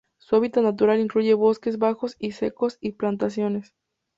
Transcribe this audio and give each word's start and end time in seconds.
Su 0.17 0.35
hábitat 0.35 0.63
natural 0.63 0.99
incluye 0.99 1.35
bosques 1.35 1.77
bajos 1.77 2.15
y 2.17 2.31
secos 2.31 2.79
y 2.81 2.93
plantaciones. 2.93 3.75